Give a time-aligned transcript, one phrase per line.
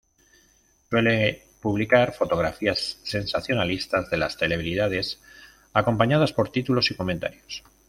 [0.89, 5.21] Suele publicar fotografías sensacionalistas de las celebridades,
[5.75, 7.63] acompañadas por títulos y comentarios.